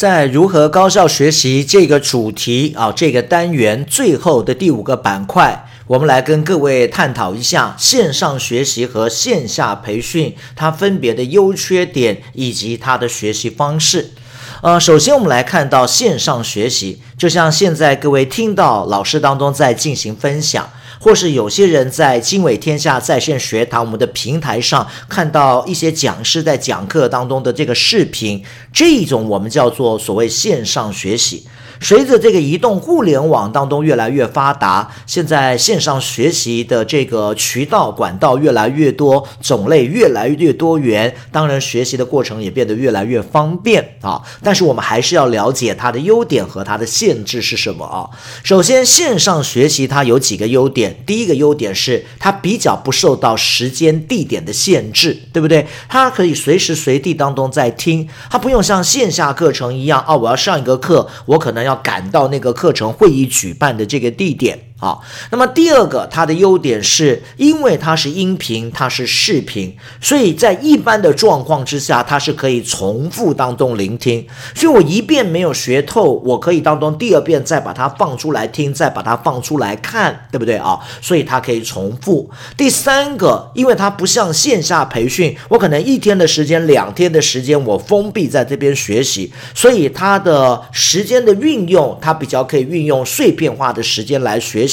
[0.00, 14.12] 在如何高效学习这个主题啊，这个单元最后的第五个板块，我们来跟各位探讨一下线上学习和线下培训它分别的优缺点以及它的学习方式。
[14.62, 20.68] 呃，首先我们来看到线上学习，就像现在各位听到老师当中在进行分享。
[21.02, 31.46] 或是有些人在经纬天下在线学堂我们的平台上看到一些讲师在讲课当中的这个视频，这一种我们叫做所谓线上学习。
[31.80, 44.20] 随着这个移动互联网当中越来越发达，现在线上学习的这个渠道管道越来越多，种类越来越多元，当然学习的过程也变得越来越方便啊。
[44.42, 48.10] 但是我们还是要了解它的优点和它的限制是什么啊。
[48.44, 55.66] 首先，线上学习它有几个优点，第一个优点是它比较不受到时间地点的限制，对不对？
[55.88, 61.69] 它可以随时随地当中在听，它不用像线下课程一样啊，我要上一个课，我可能要。
[61.70, 64.69] 要赶到那个课程会议举办的这个地点。
[64.80, 74.26] 好，那么第二个，它的优点是因为它是音频，它是视频，所以在一般的状况之下，它是可以重复当中聆听。
[74.54, 80.80] 所以我一遍没有学透，我可以当中第二遍再把它放出来听，再把它放出来看，对不对啊？
[81.02, 82.30] 所以它可以重复。
[82.56, 94.66] 第三个，因为它不像线下培训，我可能一天的时间、两天的时间，我封闭在这边学习，所以它的时间的运用，它比较可以运用碎片化的时间来学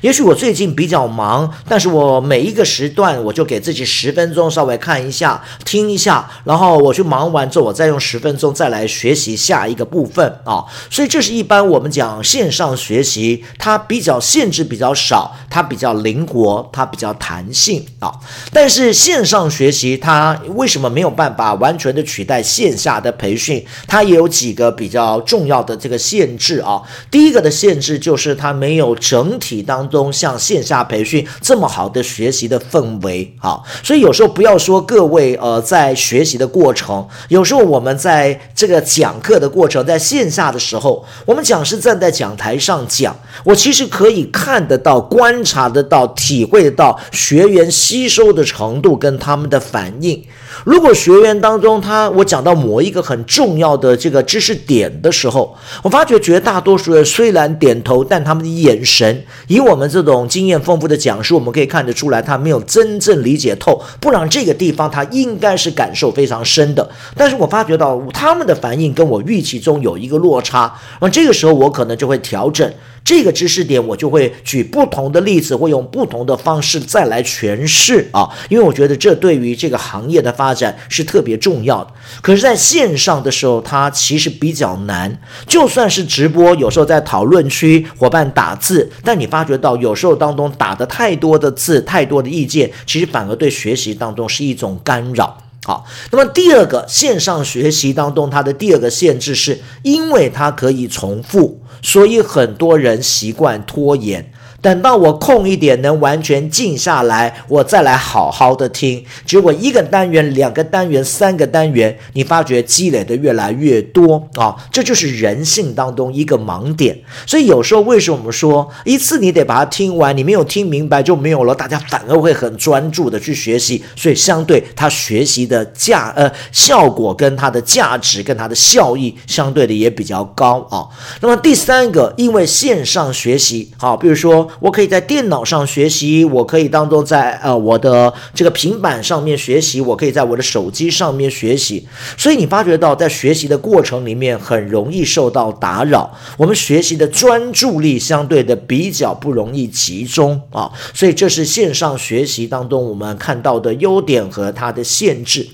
[0.00, 10.64] 也许我最近比较忙，但是我每一个时段我就给自己十分钟，稍微看一下、听一下，然后我去忙完之后，我再用十分钟再来学习下一个部分啊。
[10.90, 18.12] 所以这是一般我们讲线上学习，它比较限制比较少，它比较灵活，它比较弹性啊。
[18.52, 23.64] 但是线上学习它为什么没有办法完全的取代线下的培训？
[23.86, 26.82] 它也有几个比较重要的这个限制啊。
[27.10, 29.38] 第一个的限制就是它没有整。
[29.44, 50.24] 体当中像线下培训这么好的学习的氛围，好，所以有时候不要说各位呃在学习的过程，有时候我们在这个讲课的过程，在线下的时候，我们讲师站在讲台上讲，我其实可以看得到、观察得到、体会得到学员吸收的程度跟他们的反应。
[50.62, 66.88] 如果学员当中他我讲到某一个很重要的这个知识点的时候，我发觉绝大多数人虽然点头，但他们的眼神，以我们这种经验丰富的讲师，我们可以看得出来，他没有真正理解透，不然这个地方他应该是感受非常深的。
[67.16, 72.72] 但是我发觉到他们的反应跟我预期中有一个落差，那这个时候我可能就会调整。
[73.04, 81.90] 这个知识点，我就会举不同的例子，会用不同的方式再来诠释啊，因为我觉得这对于这个行业的发展是特别重要的。
[82.22, 85.20] 可是，在线上的时候，它其实比较难。
[85.46, 95.36] 就算是直播，有时候在讨论区伙伴打字，但你发觉到有时候当中打的太多的字，太多的意见，其实反而对学习当中是一种干扰。
[95.64, 101.60] 好，那么第二个线上学习当中，它的第二个限制是因为它可以重复。
[101.84, 104.32] 所以很多人习惯拖延。
[104.64, 109.04] 等到我空一点，能完全静下来，我再来好好的听。
[109.26, 116.98] 结果一个单元、两个单元、三个单元，你发觉积累的越来越多啊，这就是人性当中一个盲点。
[117.26, 130.88] 所以有时候为什么我们说一次你得把它听完，你没有听明白就没有了，大家反而会很专注的去学习，所以相对他学习的价呃效果跟它的价值跟它的效益相对的也比较高啊。
[131.20, 134.48] 那么第三个，因为线上学习，好，比如说。
[134.60, 141.86] 我可以在电脑上学习，我可以当做在呃我的这个平板上面学习，我可以在我的手机上面学习。
[142.16, 150.70] 所以你发觉到在学习的过程里面很容易受到打扰，我们学习的专注力相对的比较不容易集中啊。
[150.92, 155.46] 所以这是线上学习当中我们看到的优点和它的限制。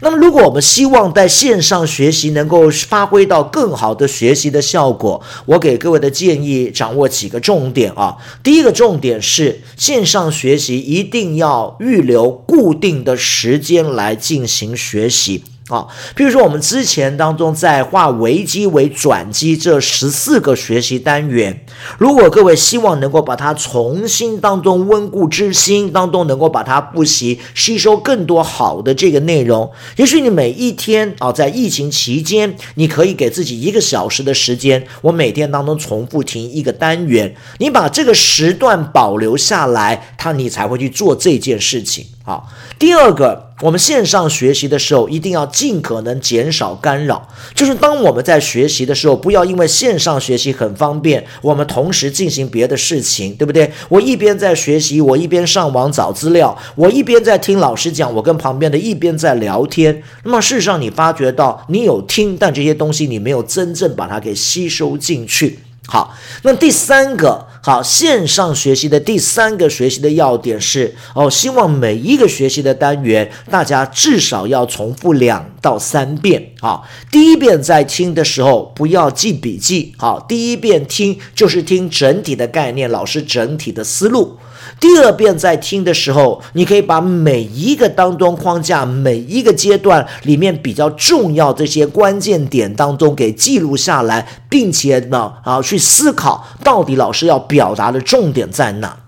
[0.00, 8.16] 那么如果我们希望在线上学习能够发挥到更好的学习的效果，我给各位的建议掌握几个重点啊。
[8.44, 15.42] 第一个重点是，线上学习一定要预留固定的时间来进行学习。
[15.68, 21.64] 啊，比如说我们之前当中在化危机为转机这十四个学习单元，
[21.96, 42.04] 如果各位希望能够把它重新当中温故知新当中能够把它复习吸收更多好的这个内容，也许你每一天啊，在疫情期间，你可以给自己一个小时的时间，我每天当中重复听一个单元，你把这个时段保留下来，它你才会去做这件事情。
[42.26, 42.48] 好，
[42.78, 47.28] 第二个，我们线上学习的时候，一定要尽可能减少干扰。
[47.54, 53.70] 就是当我们在学习的时候，不要因为线上学习很方便，我们同时进行别的事情，对不对？
[53.90, 60.02] 我一边在学习，我一边上网找资料，我一边在听老师讲，我跟旁边的一边在聊天。
[60.22, 65.58] 那么事实上，你发觉到你有听，但这些东西你没有真正把它给吸收进去。
[65.86, 67.48] 好，那第三个。
[67.66, 76.50] 好，线上学习的第三个学习的要点是哦，希望每一个学习的单元，大家至少要重复两到三遍。
[76.60, 79.94] 好，第一遍在听的时候不要记笔记。
[79.96, 84.36] 好，第一遍听就是听整体的概念，老师整体的思路。
[84.80, 98.98] 第二遍在听的时候，你可以把每一个当中框架、每一个阶段里面比较重要这些关键点当中给记录下来，并且呢，啊，去思考到底老师要表达的重点在哪。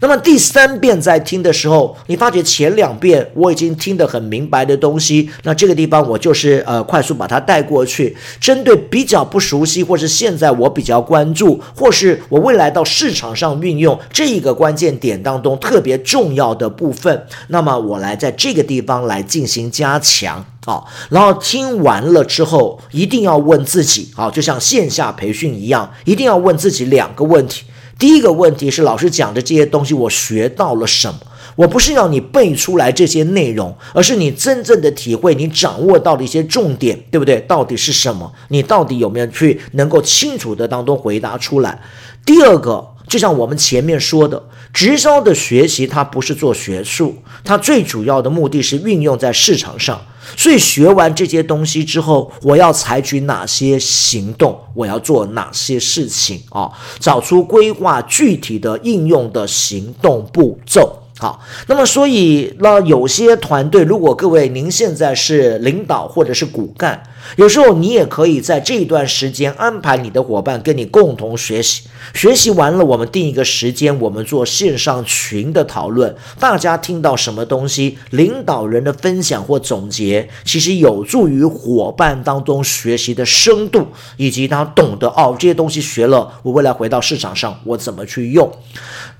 [0.00, 8.14] 那么第三遍在听的时候，你发觉前两遍我已经听得很明白的东西，那这个地方我就是呃快速把它带过去。
[8.38, 20.82] 针对比较不熟悉，或是现在我比较关注，或是我未来到市场上运用这一个关键点当中特别重要的部分，那么我来在这个地方来进行加强啊。
[21.08, 27.64] 然后听完了之后，一定要问自己啊，就像线下培训一样，一定要问自己两个问题。
[27.98, 31.20] 第一个问题是，老师讲的这些东西，我学到了什么？
[31.56, 37.38] 我不是要你背出来这些内容，而是你真正的体会，你掌握到的一些重点，对不对？
[37.42, 38.32] 到底是什么？
[38.48, 41.80] 你到底有没有去能够清楚的当中回答出来？
[42.26, 44.42] 第二个，就像我们前面说的，
[44.72, 50.00] 直销的学习，它不是做学术，它最主要的目的是运用在市场上。
[50.36, 54.58] 所以学完这些东西之后，我要采取哪些行动？
[54.72, 56.70] 我要做哪些事情啊？
[56.98, 60.98] 找出规划具体的应用的行动步骤。
[61.18, 67.00] 好，那么所以那有些团队，如果各位您现在是领导或者是骨干，
[67.36, 71.82] 有时候你也可以在这段时间安排你的伙伴跟你共同学习。
[72.12, 76.14] 学习完了，我们定一个时间，我们做线上群的讨论。
[76.38, 83.86] 大家听到什么东西，领导人的分享或总结，其实有助于伙伴当中学习的深度，
[84.18, 88.50] 以及他懂得哦，这些东西学了，我未来回到市场上，我怎么去用。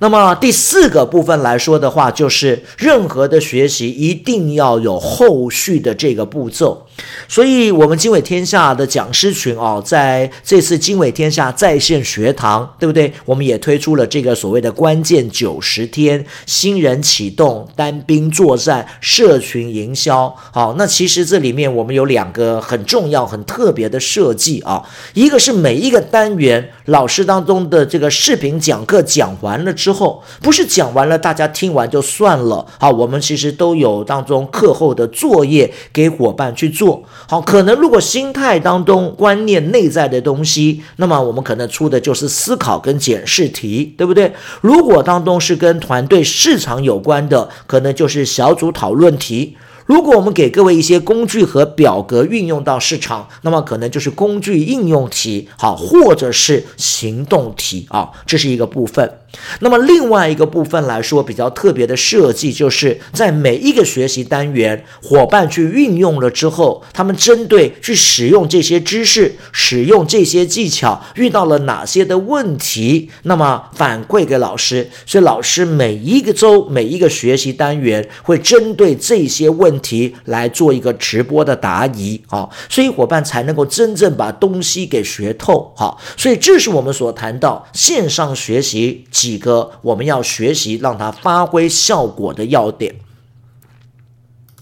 [0.00, 6.86] 那么第四个部分来说的话，就是任何的学习一定要有后续的这个步骤。
[7.28, 13.12] 所以，我们经纬天下的讲师群哦，在这次经纬天下在线学堂，对不对？
[13.24, 20.32] 我们也推出了这个所谓的关键九十天新人启动单兵作战社群营销。
[20.52, 32.64] 好，那其实这里面我们有两个很重要、很特别的设计啊，一个是每一个单元老师当中的这个视频讲课讲完了之后，不是讲完了大家听完就算了。
[32.78, 36.84] 好，我们其实都有当中课后的作业给伙伴去做。
[36.84, 44.32] 做好，可能如果心态当中观念内在的东西，那么我们可能出的就是思考跟检视题，对不对？
[44.62, 49.58] 如果当中是跟团队市场有关的，可能就是小组讨论题。
[49.84, 59.18] 如果我们给各位一些工具和表格运用到市场，那么可能就是工具应用题，好，或者是行动题啊，这是一个部分。
[59.60, 74.90] 那么另外一个部分来说，比较特别的设计，就是在每一个学习单元，伙伴去运用了之后，他们针对去使用这些知识、使用这些技巧，遇到了哪些的问题，那么反馈给老师。
[75.06, 85.72] 所以老师每一个周、每一个学习单元会针对这些问题来做一个直播的答疑啊，所以伙伴才能够真正把东西给学透。
[85.76, 89.04] 好，所以这是我们所谈到线上学习。
[89.24, 92.94] 几个我们要学习让它发挥效果的要点。